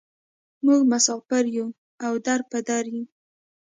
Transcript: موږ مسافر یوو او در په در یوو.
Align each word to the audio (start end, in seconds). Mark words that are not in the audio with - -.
موږ 0.65 0.81
مسافر 0.91 1.43
یوو 1.57 1.77
او 2.05 2.13
در 2.25 2.39
په 2.49 2.57
در 2.67 2.85
یوو. 2.93 3.05